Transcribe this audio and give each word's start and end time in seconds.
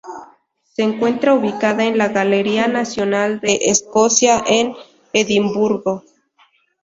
Se 0.63 0.81
encuentra 0.81 1.35
ubicada 1.35 1.83
en 1.85 1.99
la 1.99 2.07
Galería 2.07 2.67
Nacional 2.67 3.39
de 3.39 3.59
Escocia 3.69 4.43
en 4.47 4.73
Edimburgo. 5.13 6.01